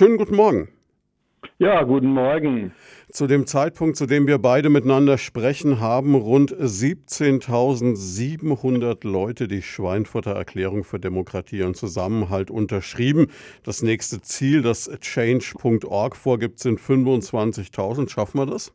schönen 0.00 0.16
guten 0.16 0.34
Morgen. 0.34 0.68
Ja, 1.58 1.82
guten 1.82 2.14
Morgen. 2.14 2.72
Zu 3.10 3.26
dem 3.26 3.46
Zeitpunkt, 3.46 3.98
zu 3.98 4.06
dem 4.06 4.26
wir 4.26 4.38
beide 4.38 4.70
miteinander 4.70 5.18
sprechen, 5.18 5.78
haben 5.78 6.14
rund 6.14 6.54
17.700 6.54 9.06
Leute 9.06 9.46
die 9.46 9.60
Schweinfurter 9.60 10.30
Erklärung 10.30 10.84
für 10.84 10.98
Demokratie 10.98 11.64
und 11.64 11.76
Zusammenhalt 11.76 12.50
unterschrieben. 12.50 13.26
Das 13.62 13.82
nächste 13.82 14.22
Ziel, 14.22 14.62
das 14.62 14.90
change.org 15.02 16.16
vorgibt, 16.16 16.60
sind 16.60 16.80
25.000. 16.80 18.08
Schaffen 18.08 18.38
wir 18.38 18.46
das? 18.46 18.72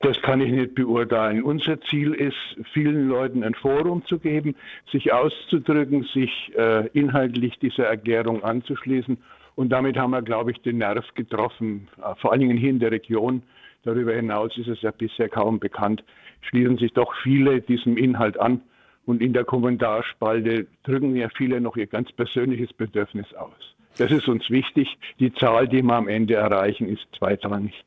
Das 0.00 0.20
kann 0.22 0.40
ich 0.40 0.50
nicht 0.50 0.74
beurteilen. 0.74 1.42
Unser 1.42 1.80
Ziel 1.82 2.14
ist, 2.14 2.36
vielen 2.72 3.08
Leuten 3.08 3.44
ein 3.44 3.54
Forum 3.54 4.04
zu 4.06 4.18
geben, 4.18 4.54
sich 4.90 5.12
auszudrücken, 5.12 6.04
sich 6.14 6.52
äh, 6.56 6.88
inhaltlich 6.88 7.58
dieser 7.58 7.84
Erklärung 7.84 8.42
anzuschließen 8.42 9.18
und 9.56 9.70
damit 9.70 9.96
haben 9.96 10.10
wir, 10.10 10.22
glaube 10.22 10.50
ich, 10.50 10.60
den 10.62 10.78
Nerv 10.78 11.06
getroffen, 11.14 11.88
äh, 11.98 12.14
vor 12.16 12.32
allen 12.32 12.40
Dingen 12.40 12.56
hier 12.56 12.70
in 12.70 12.80
der 12.80 12.90
Region. 12.90 13.42
Darüber 13.84 14.14
hinaus 14.14 14.56
ist 14.56 14.68
es 14.68 14.82
ja 14.82 14.90
bisher 14.90 15.28
kaum 15.28 15.60
bekannt, 15.60 16.02
schließen 16.40 16.78
sich 16.78 16.92
doch 16.92 17.14
viele 17.22 17.60
diesem 17.60 17.96
Inhalt 17.96 18.38
an. 18.38 18.62
Und 19.06 19.20
in 19.20 19.34
der 19.34 19.44
Kommentarspalte 19.44 20.66
drücken 20.82 21.14
ja 21.14 21.28
viele 21.36 21.60
noch 21.60 21.76
ihr 21.76 21.86
ganz 21.86 22.10
persönliches 22.12 22.72
Bedürfnis 22.72 23.32
aus. 23.34 23.74
Das 23.98 24.10
ist 24.10 24.28
uns 24.28 24.48
wichtig. 24.48 24.96
Die 25.20 25.32
Zahl, 25.34 25.68
die 25.68 25.82
wir 25.82 25.94
am 25.94 26.08
Ende 26.08 26.34
erreichen, 26.34 26.88
ist 26.88 27.06
zweitrangig. 27.16 27.84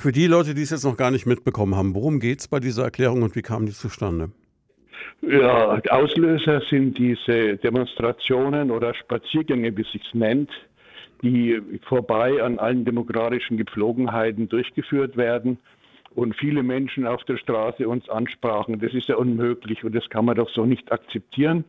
Für 0.00 0.12
die 0.12 0.26
Leute, 0.28 0.54
die 0.54 0.62
es 0.62 0.70
jetzt 0.70 0.86
noch 0.86 0.96
gar 0.96 1.10
nicht 1.10 1.26
mitbekommen 1.26 1.74
haben, 1.74 1.94
worum 1.94 2.20
geht 2.20 2.40
es 2.40 2.48
bei 2.48 2.58
dieser 2.58 2.84
Erklärung 2.84 3.20
und 3.20 3.36
wie 3.36 3.42
kam 3.42 3.66
die 3.66 3.72
zustande? 3.72 4.30
Ja, 5.20 5.78
Auslöser 5.90 6.62
sind 6.70 6.96
diese 6.96 7.58
Demonstrationen 7.58 8.70
oder 8.70 8.94
Spaziergänge, 8.94 9.76
wie 9.76 9.82
sich 9.82 10.14
nennt, 10.14 10.48
die 11.20 11.60
vorbei 11.86 12.42
an 12.42 12.58
allen 12.58 12.86
demokratischen 12.86 13.58
Gepflogenheiten 13.58 14.48
durchgeführt 14.48 15.18
werden 15.18 15.58
und 16.14 16.34
viele 16.34 16.62
Menschen 16.62 17.06
auf 17.06 17.22
der 17.24 17.36
Straße 17.36 17.86
uns 17.86 18.08
ansprachen, 18.08 18.80
das 18.80 18.94
ist 18.94 19.08
ja 19.08 19.16
unmöglich 19.16 19.84
und 19.84 19.94
das 19.94 20.08
kann 20.08 20.24
man 20.24 20.36
doch 20.36 20.48
so 20.48 20.64
nicht 20.64 20.90
akzeptieren. 20.90 21.62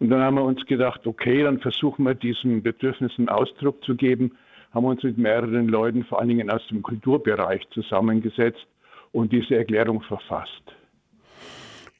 Und 0.00 0.10
dann 0.10 0.20
haben 0.20 0.34
wir 0.34 0.42
uns 0.42 0.66
gedacht, 0.66 1.06
okay, 1.06 1.44
dann 1.44 1.60
versuchen 1.60 2.04
wir 2.04 2.14
diesen 2.14 2.60
Bedürfnissen 2.60 3.28
Ausdruck 3.28 3.84
zu 3.84 3.94
geben, 3.94 4.32
haben 4.72 4.84
uns 4.84 5.02
mit 5.02 5.18
mehreren 5.18 5.68
Leuten, 5.68 6.04
vor 6.04 6.20
allen 6.20 6.28
Dingen 6.28 6.50
aus 6.50 6.66
dem 6.68 6.82
Kulturbereich, 6.82 7.62
zusammengesetzt 7.70 8.66
und 9.12 9.32
diese 9.32 9.56
Erklärung 9.56 10.02
verfasst. 10.02 10.62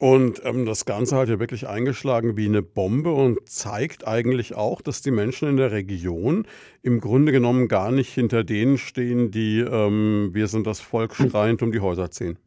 Und 0.00 0.40
ähm, 0.44 0.64
das 0.64 0.84
Ganze 0.84 1.16
hat 1.16 1.28
ja 1.28 1.40
wirklich 1.40 1.66
eingeschlagen 1.66 2.36
wie 2.36 2.46
eine 2.46 2.62
Bombe 2.62 3.12
und 3.12 3.48
zeigt 3.48 4.06
eigentlich 4.06 4.54
auch, 4.54 4.80
dass 4.80 5.02
die 5.02 5.10
Menschen 5.10 5.48
in 5.48 5.56
der 5.56 5.72
Region 5.72 6.46
im 6.82 7.00
Grunde 7.00 7.32
genommen 7.32 7.66
gar 7.66 7.90
nicht 7.90 8.10
hinter 8.10 8.44
denen 8.44 8.78
stehen, 8.78 9.32
die 9.32 9.58
ähm, 9.58 10.30
wir 10.32 10.46
sind 10.46 10.68
das 10.68 10.80
Volk 10.80 11.16
schreiend 11.16 11.62
um 11.62 11.72
die 11.72 11.80
Häuser 11.80 12.12
ziehen. 12.12 12.38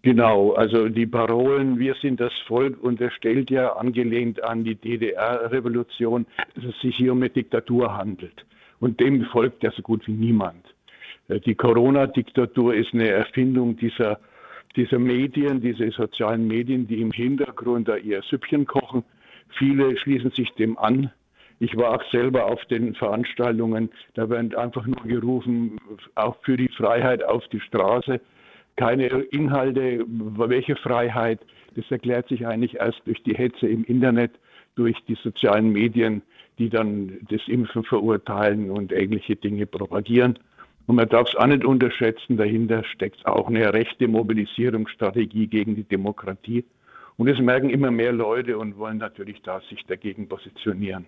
Genau, 0.00 0.52
also 0.52 0.88
die 0.88 1.06
Parolen 1.06 1.78
Wir 1.78 1.94
sind 2.00 2.20
das 2.20 2.32
Volk 2.46 2.82
unterstellt 2.82 3.50
ja, 3.50 3.74
angelehnt 3.74 4.42
an 4.42 4.64
die 4.64 4.76
DDR-Revolution, 4.76 6.26
dass 6.54 6.64
es 6.64 6.80
sich 6.80 6.96
hier 6.96 7.12
um 7.12 7.18
eine 7.18 7.30
Diktatur 7.30 7.94
handelt. 7.94 8.46
Und 8.84 9.00
dem 9.00 9.24
folgt 9.24 9.62
ja 9.62 9.70
so 9.70 9.80
gut 9.80 10.06
wie 10.06 10.12
niemand. 10.12 10.62
Äh, 11.28 11.40
die 11.40 11.54
Corona-Diktatur 11.54 12.74
ist 12.74 12.92
eine 12.92 13.08
Erfindung 13.08 13.78
dieser 13.78 14.20
dieser 14.76 14.98
Medien, 14.98 15.62
diese 15.62 15.90
sozialen 15.92 16.46
Medien, 16.46 16.86
die 16.86 17.00
im 17.00 17.10
Hintergrund 17.10 17.88
da 17.88 17.96
ihr 17.96 18.20
Süppchen 18.22 18.66
kochen. 18.66 19.02
Viele 19.56 19.96
schließen 19.96 20.32
sich 20.32 20.50
dem 20.54 20.76
an. 20.76 21.10
Ich 21.60 21.74
war 21.78 21.94
auch 21.94 22.02
selber 22.10 22.44
auf 22.44 22.62
den 22.66 22.94
Veranstaltungen, 22.94 23.88
da 24.14 24.28
werden 24.28 24.54
einfach 24.54 24.84
nur 24.84 25.02
gerufen, 25.06 25.80
auch 26.14 26.36
für 26.42 26.58
die 26.58 26.68
Freiheit 26.68 27.24
auf 27.24 27.46
die 27.48 27.60
Straße. 27.60 28.20
Keine 28.76 29.06
Inhalte, 29.06 30.04
welche 30.06 30.76
Freiheit, 30.76 31.40
das 31.74 31.90
erklärt 31.90 32.28
sich 32.28 32.46
eigentlich 32.46 32.74
erst 32.74 33.00
durch 33.06 33.22
die 33.22 33.34
Hetze 33.34 33.66
im 33.66 33.84
Internet, 33.84 34.32
durch 34.74 34.96
die 35.08 35.16
sozialen 35.22 35.72
Medien, 35.72 36.20
die 36.58 36.68
dann 36.68 37.18
das 37.30 37.40
Impfen 37.46 37.84
verurteilen 37.84 38.70
und 38.70 38.92
ähnliche 38.92 39.36
Dinge 39.36 39.66
propagieren. 39.66 40.38
Und 40.86 40.96
man 40.96 41.08
darf 41.08 41.28
es 41.28 41.36
auch 41.36 41.46
nicht 41.46 41.64
unterschätzen, 41.64 42.36
dahinter 42.36 42.84
steckt 42.84 43.24
auch 43.26 43.48
eine 43.48 43.72
rechte 43.72 44.06
Mobilisierungsstrategie 44.06 45.46
gegen 45.46 45.74
die 45.76 45.84
Demokratie. 45.84 46.64
Und 47.16 47.28
das 47.28 47.38
merken 47.38 47.70
immer 47.70 47.90
mehr 47.90 48.12
Leute 48.12 48.58
und 48.58 48.76
wollen 48.76 48.98
natürlich 48.98 49.40
da 49.42 49.60
sich 49.70 49.84
dagegen 49.86 50.28
positionieren. 50.28 51.06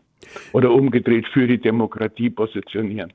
Oder 0.52 0.70
umgedreht 0.70 1.26
für 1.28 1.46
die 1.46 1.58
Demokratie 1.58 2.30
positionieren. 2.30 3.12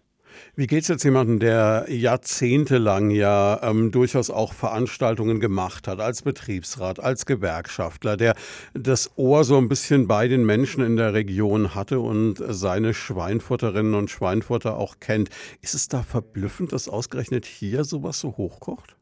Wie 0.56 0.68
geht 0.68 0.84
es 0.84 0.88
jetzt 0.88 1.04
jemandem, 1.04 1.40
der 1.40 1.86
jahrzehntelang 1.90 3.10
ja 3.12 3.60
ähm, 3.64 3.92
durchaus 3.92 4.30
auch 4.30 4.54
Veranstaltungen 4.54 5.40
gemacht 5.40 5.88
hat, 5.88 6.00
als 6.00 6.24
Betriebsrat, 6.24 7.00
als 7.00 7.26
Gewerkschaftler, 7.26 8.18
der 8.18 8.36
das 8.74 9.12
Ohr 9.18 9.44
so 9.44 9.58
ein 9.58 9.70
bisschen 9.70 10.08
bei 10.08 10.28
den 10.28 10.46
Menschen 10.46 10.84
in 10.84 10.98
der 10.98 11.14
Region 11.14 11.76
hatte 11.76 12.00
und 12.00 12.36
seine 12.38 12.94
Schweinfurterinnen 12.94 13.94
und 13.94 14.10
Schweinfurter 14.10 14.78
auch 14.78 15.00
kennt? 15.00 15.30
Ist 15.62 15.74
es 15.74 15.88
da 15.88 16.02
verblüffend, 16.02 16.74
dass 16.74 16.90
ausgerechnet 16.90 17.46
hier 17.46 17.84
sowas 17.84 18.20
so 18.20 18.38
hochkocht? 18.38 18.96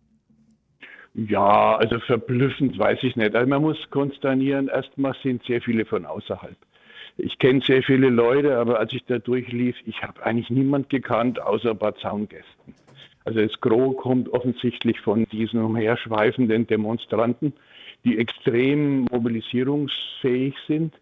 Ja, 1.15 1.75
also 1.77 1.99
verblüffend 1.99 2.77
weiß 2.77 2.99
ich 3.01 3.15
nicht. 3.15 3.35
Also 3.35 3.49
man 3.49 3.61
muss 3.61 3.77
konstatieren, 3.89 4.67
erstmal 4.67 5.15
sind 5.23 5.43
sehr 5.43 5.61
viele 5.61 5.85
von 5.85 6.05
außerhalb. 6.05 6.55
Ich 7.21 7.37
kenne 7.37 7.59
sehr 7.59 7.83
viele 7.83 8.09
Leute, 8.09 8.57
aber 8.57 8.79
als 8.79 8.93
ich 8.93 9.03
da 9.03 9.19
durchlief, 9.19 9.75
ich 9.85 10.01
habe 10.01 10.23
eigentlich 10.25 10.49
niemand 10.49 10.89
gekannt, 10.89 11.41
außer 11.41 11.71
ein 11.71 11.77
paar 11.77 11.95
Zaungästen. 11.97 12.73
Also 13.25 13.41
das 13.41 13.59
Gros 13.59 13.97
kommt 13.97 14.29
offensichtlich 14.29 15.01
von 15.01 15.25
diesen 15.25 15.61
umherschweifenden 15.61 16.65
Demonstranten, 16.65 17.51
die 18.05 18.17
extrem 18.17 19.01
mobilisierungsfähig 19.11 20.55
sind. 20.65 20.93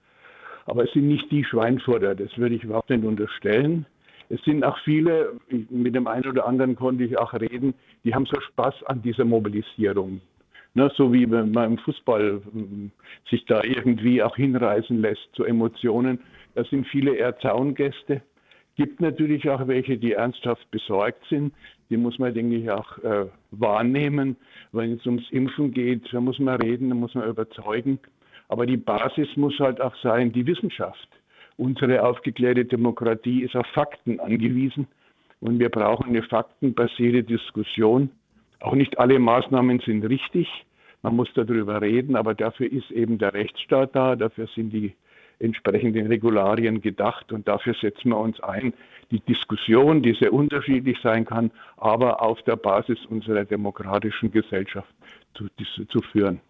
Aber 0.65 0.85
es 0.85 0.91
sind 0.91 1.07
nicht 1.07 1.31
die 1.31 1.43
Schweinfurter, 1.43 2.15
das 2.15 2.35
würde 2.35 2.55
ich 2.55 2.63
überhaupt 2.63 2.89
nicht 2.89 3.05
unterstellen. 3.05 3.85
Es 4.29 4.41
sind 4.41 4.63
auch 4.63 4.79
viele, 4.79 5.33
mit 5.69 5.93
dem 5.93 6.07
einen 6.07 6.27
oder 6.27 6.47
anderen 6.47 6.75
konnte 6.75 7.03
ich 7.03 7.15
auch 7.19 7.33
reden, 7.33 7.75
die 8.03 8.15
haben 8.15 8.25
so 8.25 8.41
Spaß 8.41 8.85
an 8.87 9.03
dieser 9.03 9.23
Mobilisierung. 9.23 10.19
Ne, 10.77 10.91
so 10.95 11.11
wie 11.11 11.25
man 11.25 11.55
im 11.55 11.79
Fußball 11.79 12.39
hm, 12.53 12.91
sich 13.31 13.43
da 13.45 13.63
irgendwie 13.63 14.21
auch 14.21 14.35
hinreißen 14.35 15.01
lässt 15.01 15.27
zu 15.33 15.43
Emotionen. 15.43 16.19
Da 16.53 16.63
sind 16.65 16.85
viele 16.85 17.15
eher 17.15 17.35
Zaungäste. 17.39 18.21
Gibt 18.75 19.01
natürlich 19.01 19.49
auch 19.49 19.67
welche, 19.67 19.97
die 19.97 20.11
ernsthaft 20.11 20.69
besorgt 20.69 21.23
sind. 21.31 21.51
Die 21.89 21.97
muss 21.97 22.19
man, 22.19 22.31
denke 22.35 22.57
ich, 22.57 22.69
auch 22.69 22.95
äh, 22.99 23.25
wahrnehmen. 23.49 24.35
Wenn 24.71 24.93
es 24.93 25.05
ums 25.07 25.27
Impfen 25.31 25.71
geht, 25.71 26.13
da 26.13 26.21
muss 26.21 26.37
man 26.37 26.61
reden, 26.61 26.89
da 26.89 26.95
muss 26.95 27.15
man 27.15 27.27
überzeugen. 27.27 27.97
Aber 28.47 28.67
die 28.67 28.77
Basis 28.77 29.35
muss 29.35 29.57
halt 29.57 29.81
auch 29.81 29.95
sein, 30.03 30.31
die 30.31 30.45
Wissenschaft. 30.45 31.09
Unsere 31.55 32.05
aufgeklärte 32.05 32.65
Demokratie 32.65 33.41
ist 33.41 33.55
auf 33.55 33.65
Fakten 33.73 34.19
angewiesen. 34.19 34.85
Und 35.39 35.57
wir 35.57 35.69
brauchen 35.69 36.09
eine 36.09 36.21
faktenbasierte 36.21 37.23
Diskussion. 37.23 38.11
Auch 38.59 38.73
nicht 38.73 38.99
alle 38.99 39.17
Maßnahmen 39.17 39.79
sind 39.79 40.03
richtig. 40.05 40.47
Man 41.01 41.15
muss 41.15 41.29
darüber 41.33 41.81
reden, 41.81 42.15
aber 42.15 42.33
dafür 42.33 42.71
ist 42.71 42.91
eben 42.91 43.17
der 43.17 43.33
Rechtsstaat 43.33 43.95
da, 43.95 44.15
dafür 44.15 44.47
sind 44.55 44.71
die 44.71 44.93
entsprechenden 45.39 46.07
Regularien 46.07 46.81
gedacht 46.81 47.31
und 47.31 47.47
dafür 47.47 47.75
setzen 47.79 48.09
wir 48.09 48.17
uns 48.17 48.39
ein, 48.39 48.73
die 49.11 49.19
Diskussion, 49.19 50.01
die 50.01 50.13
sehr 50.13 50.33
unterschiedlich 50.33 50.97
sein 51.01 51.25
kann, 51.25 51.51
aber 51.77 52.21
auf 52.21 52.41
der 52.43 52.55
Basis 52.55 52.97
unserer 53.05 53.45
demokratischen 53.45 54.31
Gesellschaft 54.31 54.89
zu, 55.35 55.47
zu 55.87 56.01
führen. 56.01 56.41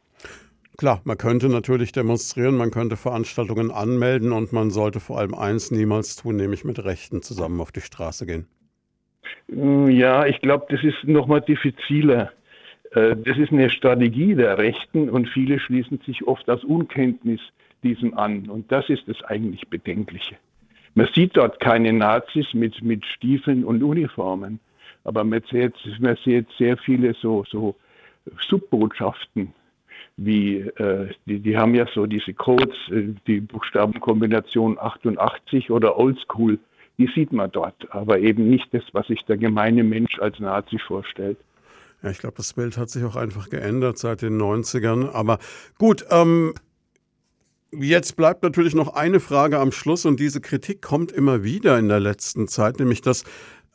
Klar, 0.78 1.02
man 1.06 1.18
könnte 1.18 1.50
natürlich 1.50 1.92
demonstrieren, 1.92 2.56
man 2.56 2.70
könnte 2.70 2.98
Veranstaltungen 2.98 3.72
anmelden 3.72 4.32
und 4.32 4.54
man 4.54 4.70
sollte 4.70 5.00
vor 5.00 5.18
allem 5.18 5.34
eins 5.34 5.72
niemals 5.72 6.16
tun, 6.16 6.36
nämlich 6.36 6.64
mit 6.64 6.84
Rechten 6.84 7.22
zusammen 7.24 7.60
auf 7.62 7.72
die 7.72 7.82
Straße 7.82 8.26
gehen. 8.28 8.48
Ja, 9.48 10.26
ich 10.26 10.40
glaube, 10.42 10.68
das 10.70 10.84
ist 10.84 11.04
nochmal 11.04 11.42
diffiziler. 11.42 12.32
Äh, 12.92 13.16
das 13.16 13.38
ist 13.38 13.52
eine 13.52 13.70
Strategie 13.70 14.36
der 14.36 14.58
Rechten 14.58 15.10
und 15.10 15.28
viele 15.28 15.60
schließen 15.60 16.00
sich 16.06 16.28
oft 16.28 16.50
aus 16.50 16.64
Unkenntnis 16.64 17.42
diesem 17.84 18.18
an. 18.18 18.50
Und 18.50 18.72
das 18.72 18.90
ist 18.90 19.08
das 19.08 19.22
eigentlich 19.24 19.68
Bedenkliche. 19.68 20.36
Man 20.96 21.08
sieht 21.14 21.38
dort 21.38 21.60
keine 21.60 21.94
Nazis 21.94 22.54
mit, 22.54 22.82
mit 22.82 23.06
Stiefeln 23.06 23.64
und 23.64 23.84
Uniformen, 23.84 24.60
aber 25.04 25.24
man 25.24 25.44
sieht, 25.52 25.76
man 26.00 26.18
sieht 26.26 26.48
sehr 26.58 26.78
viele 26.78 27.14
so, 27.14 27.46
so 27.50 27.76
Subbotschaften, 28.50 29.54
wie 30.18 30.58
äh, 30.58 31.10
die, 31.28 31.40
die 31.40 31.56
haben 31.56 31.76
ja 31.76 31.86
so 31.94 32.08
diese 32.08 32.34
Codes, 32.34 32.76
äh, 32.90 33.14
die 33.28 33.42
Buchstabenkombination 33.42 34.78
88 34.80 35.70
oder 35.70 35.98
Oldschool, 35.98 36.58
die 36.98 37.08
sieht 37.14 37.32
man 37.32 37.52
dort, 37.52 37.76
aber 37.92 38.20
eben 38.20 38.50
nicht 38.50 38.74
das, 38.74 38.84
was 38.94 39.06
sich 39.06 39.24
der 39.26 39.38
gemeine 39.38 39.84
Mensch 39.84 40.18
als 40.20 40.40
Nazi 40.40 40.80
vorstellt. 40.80 41.38
Ja, 42.04 42.10
ich 42.12 42.20
glaube, 42.20 42.38
das 42.38 42.54
Bild 42.54 42.78
hat 42.78 42.90
sich 42.90 43.04
auch 43.04 43.16
einfach 43.16 43.50
geändert 43.50 43.98
seit 43.98 44.22
den 44.22 44.40
90ern. 44.40 45.12
Aber 45.12 45.40
gut, 45.78 46.06
ähm, 46.10 46.54
Jetzt 47.72 48.16
bleibt 48.16 48.44
natürlich 48.44 48.76
noch 48.76 48.94
eine 48.94 49.20
Frage 49.20 49.60
am 49.60 49.74
Schluss 49.74 50.06
und 50.06 50.22
diese 50.22 50.40
Kritik 50.40 50.82
kommt 50.82 51.12
immer 51.12 51.44
wieder 51.44 51.78
in 51.78 51.90
der 51.90 52.00
letzten 52.00 52.48
Zeit, 52.48 52.80
nämlich 52.80 53.02
dass, 53.02 53.26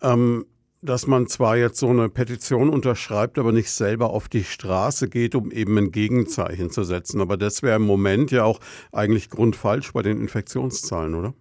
ähm, 0.01 0.47
dass 0.81 1.07
man 1.07 1.27
zwar 1.27 1.59
jetzt 1.59 1.79
so 1.79 1.89
eine 1.89 2.09
Petition 2.09 2.71
unterschreibt, 2.71 3.39
aber 3.39 3.53
nicht 3.53 3.71
selber 3.71 4.11
auf 4.11 4.31
die 4.31 4.45
Straße 4.45 5.11
geht, 5.11 5.35
um 5.35 5.53
eben 5.53 5.77
ein 5.77 5.93
Gegenzeichen 5.93 6.71
zu 6.71 6.85
setzen. 6.85 7.21
Aber 7.21 7.37
das 7.37 7.63
wäre 7.63 7.77
im 7.77 7.83
Moment 7.83 8.31
ja 8.31 8.45
auch 8.45 8.61
eigentlich 8.93 9.29
grundfalsch 9.29 9.93
bei 9.93 10.01
den 10.01 10.21
Infektionszahlen, 10.23 11.15
oder? 11.15 11.35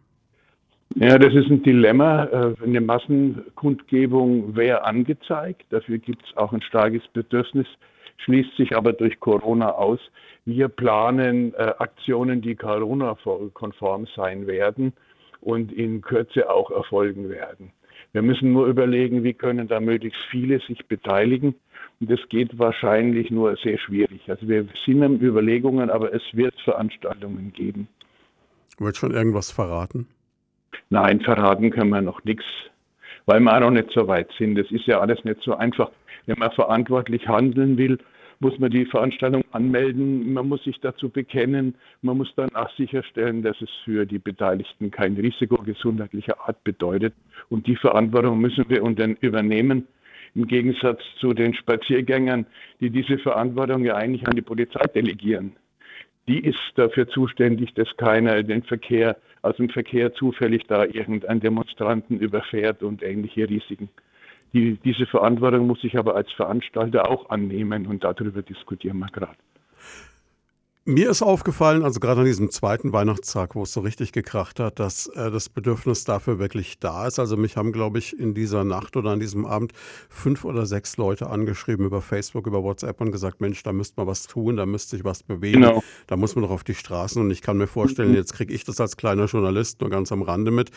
Ja, 0.95 1.17
das 1.17 1.33
ist 1.33 1.49
ein 1.49 1.63
Dilemma. 1.63 2.25
Äh, 2.25 2.63
eine 2.63 2.81
Massenkundgebung 2.81 4.55
wäre 4.55 4.83
angezeigt. 4.83 5.65
Dafür 5.69 5.97
gibt 5.97 6.23
es 6.25 6.37
auch 6.37 6.51
ein 6.53 6.61
starkes 6.61 7.03
Bedürfnis, 7.13 7.67
schließt 8.17 8.55
sich 8.57 8.75
aber 8.75 8.93
durch 8.93 9.19
Corona 9.19 9.71
aus. 9.71 9.99
Wir 10.45 10.67
planen 10.67 11.53
äh, 11.53 11.73
Aktionen, 11.77 12.41
die 12.41 12.55
Corona-konform 12.55 14.07
sein 14.15 14.47
werden 14.47 14.93
und 15.39 15.71
in 15.71 16.01
Kürze 16.01 16.49
auch 16.49 16.71
erfolgen 16.71 17.29
werden. 17.29 17.71
Wir 18.11 18.21
müssen 18.21 18.51
nur 18.51 18.67
überlegen, 18.67 19.23
wie 19.23 19.33
können 19.33 19.67
da 19.67 19.79
möglichst 19.79 20.21
viele 20.29 20.59
sich 20.59 20.85
beteiligen. 20.87 21.55
Und 21.99 22.11
das 22.11 22.19
geht 22.29 22.57
wahrscheinlich 22.59 23.31
nur 23.31 23.55
sehr 23.57 23.77
schwierig. 23.77 24.29
Also 24.29 24.47
wir 24.47 24.67
sind 24.85 25.03
in 25.03 25.21
Überlegungen, 25.21 25.89
aber 25.89 26.13
es 26.13 26.23
wird 26.33 26.59
Veranstaltungen 26.61 27.53
geben. 27.53 27.87
Wird 28.79 28.97
schon 28.97 29.11
irgendwas 29.11 29.51
verraten? 29.51 30.07
Nein, 30.89 31.21
verraten 31.21 31.71
können 31.71 31.89
wir 31.89 32.01
noch 32.01 32.23
nichts, 32.23 32.45
weil 33.25 33.39
wir 33.39 33.55
auch 33.55 33.59
noch 33.61 33.71
nicht 33.71 33.91
so 33.91 34.07
weit 34.07 34.29
sind. 34.37 34.55
Das 34.55 34.69
ist 34.71 34.85
ja 34.85 34.99
alles 34.99 35.23
nicht 35.23 35.41
so 35.41 35.55
einfach. 35.55 35.91
Wenn 36.25 36.39
man 36.39 36.51
verantwortlich 36.51 37.27
handeln 37.27 37.77
will, 37.77 37.97
muss 38.41 38.57
man 38.57 38.71
die 38.71 38.85
Veranstaltung 38.85 39.43
anmelden, 39.51 40.33
man 40.33 40.49
muss 40.49 40.63
sich 40.63 40.79
dazu 40.81 41.09
bekennen, 41.09 41.75
man 42.01 42.17
muss 42.17 42.33
dann 42.35 42.53
auch 42.55 42.69
sicherstellen, 42.75 43.43
dass 43.43 43.59
es 43.61 43.69
für 43.85 44.05
die 44.05 44.17
Beteiligten 44.17 44.89
kein 44.89 45.15
Risiko 45.15 45.57
gesundheitlicher 45.57 46.39
Art 46.47 46.63
bedeutet. 46.63 47.13
Und 47.49 47.67
die 47.67 47.75
Verantwortung 47.75 48.39
müssen 48.39 48.65
wir 48.67 48.81
übernehmen, 48.81 49.87
im 50.33 50.47
Gegensatz 50.47 51.01
zu 51.19 51.33
den 51.33 51.53
Spaziergängern, 51.53 52.47
die 52.79 52.89
diese 52.89 53.19
Verantwortung 53.19 53.85
ja 53.85 53.95
eigentlich 53.95 54.27
an 54.27 54.35
die 54.35 54.41
Polizei 54.41 54.85
delegieren. 54.87 55.55
Die 56.27 56.39
ist 56.39 56.59
dafür 56.75 57.07
zuständig, 57.07 57.73
dass 57.73 57.87
keiner 57.97 58.43
den 58.43 58.63
Verkehr 58.63 59.17
aus 59.41 59.55
dem 59.55 59.69
Verkehr 59.69 60.13
zufällig 60.13 60.67
da 60.67 60.85
irgendein 60.85 61.39
Demonstranten 61.39 62.19
überfährt 62.19 62.83
und 62.83 63.01
ähnliche 63.01 63.49
Risiken. 63.49 63.89
Die, 64.53 64.77
diese 64.83 65.05
Verantwortung 65.05 65.65
muss 65.65 65.83
ich 65.83 65.97
aber 65.97 66.15
als 66.15 66.31
Veranstalter 66.33 67.09
auch 67.09 67.29
annehmen 67.29 67.87
und 67.87 68.03
darüber 68.03 68.41
diskutieren 68.41 68.99
wir 68.99 69.07
gerade. 69.07 69.37
Mir 70.83 71.11
ist 71.11 71.21
aufgefallen, 71.21 71.83
also 71.83 71.99
gerade 71.99 72.21
an 72.21 72.25
diesem 72.25 72.49
zweiten 72.49 72.91
Weihnachtstag, 72.91 73.53
wo 73.53 73.61
es 73.61 73.71
so 73.71 73.81
richtig 73.81 74.13
gekracht 74.13 74.59
hat, 74.59 74.79
dass 74.79 75.05
äh, 75.09 75.29
das 75.29 75.47
Bedürfnis 75.47 76.05
dafür 76.05 76.39
wirklich 76.39 76.79
da 76.79 77.05
ist. 77.05 77.19
Also 77.19 77.37
mich 77.37 77.55
haben, 77.55 77.71
glaube 77.71 77.99
ich, 77.99 78.17
in 78.17 78.33
dieser 78.33 78.63
Nacht 78.63 78.97
oder 78.97 79.11
an 79.11 79.19
diesem 79.19 79.45
Abend 79.45 79.73
fünf 80.09 80.43
oder 80.43 80.65
sechs 80.65 80.97
Leute 80.97 81.29
angeschrieben 81.29 81.85
über 81.85 82.01
Facebook, 82.01 82.47
über 82.47 82.63
WhatsApp 82.63 82.99
und 82.99 83.11
gesagt, 83.11 83.41
Mensch, 83.41 83.61
da 83.61 83.73
müsste 83.73 83.93
man 83.97 84.07
was 84.07 84.25
tun, 84.25 84.57
da 84.57 84.65
müsste 84.65 84.95
sich 84.95 85.05
was 85.05 85.21
bewegen, 85.21 85.61
genau. 85.61 85.83
da 86.07 86.17
muss 86.17 86.33
man 86.33 86.45
doch 86.45 86.51
auf 86.51 86.63
die 86.63 86.73
Straßen. 86.73 87.21
Und 87.21 87.29
ich 87.29 87.43
kann 87.43 87.57
mir 87.59 87.67
vorstellen, 87.67 88.09
mhm. 88.09 88.15
jetzt 88.15 88.33
kriege 88.33 88.51
ich 88.51 88.63
das 88.63 88.81
als 88.81 88.97
kleiner 88.97 89.25
Journalist 89.25 89.81
nur 89.81 89.91
ganz 89.91 90.11
am 90.11 90.23
Rande 90.23 90.49
mit. 90.49 90.71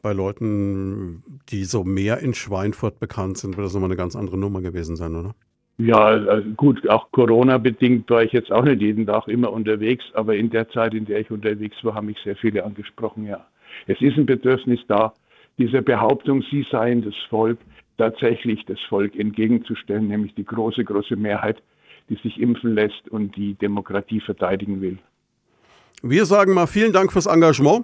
Bei 0.00 0.14
Leuten, 0.14 1.24
die 1.50 1.66
so 1.66 1.84
mehr 1.84 2.20
in 2.20 2.32
Schweinfurt 2.32 2.98
bekannt 3.00 3.36
sind, 3.36 3.58
wird 3.58 3.66
das 3.66 3.74
nochmal 3.74 3.90
eine 3.90 3.96
ganz 3.96 4.16
andere 4.16 4.38
Nummer 4.38 4.62
gewesen 4.62 4.96
sein, 4.96 5.14
oder? 5.14 5.34
Ja, 5.84 6.14
äh, 6.14 6.42
gut, 6.56 6.88
auch 6.88 7.10
Corona-bedingt 7.10 8.08
war 8.08 8.22
ich 8.22 8.30
jetzt 8.32 8.52
auch 8.52 8.62
nicht 8.62 8.80
jeden 8.80 9.04
Tag 9.04 9.26
immer 9.26 9.52
unterwegs, 9.52 10.04
aber 10.14 10.36
in 10.36 10.48
der 10.48 10.68
Zeit, 10.68 10.94
in 10.94 11.06
der 11.06 11.18
ich 11.18 11.30
unterwegs 11.32 11.76
war, 11.82 11.96
haben 11.96 12.06
mich 12.06 12.18
sehr 12.22 12.36
viele 12.36 12.64
angesprochen, 12.64 13.26
ja. 13.26 13.44
Es 13.88 14.00
ist 14.00 14.16
ein 14.16 14.26
Bedürfnis 14.26 14.78
da, 14.86 15.12
dieser 15.58 15.82
Behauptung, 15.82 16.44
sie 16.48 16.64
seien 16.70 17.02
das 17.02 17.16
Volk, 17.28 17.58
tatsächlich 17.98 18.64
das 18.66 18.78
Volk 18.88 19.16
entgegenzustellen, 19.18 20.06
nämlich 20.06 20.36
die 20.36 20.44
große, 20.44 20.84
große 20.84 21.16
Mehrheit, 21.16 21.60
die 22.08 22.14
sich 22.16 22.40
impfen 22.40 22.74
lässt 22.76 23.08
und 23.10 23.34
die 23.34 23.54
Demokratie 23.54 24.20
verteidigen 24.20 24.80
will. 24.80 24.98
Wir 26.04 26.26
sagen 26.26 26.54
mal 26.54 26.66
vielen 26.66 26.92
Dank 26.92 27.12
fürs 27.12 27.26
Engagement. 27.26 27.80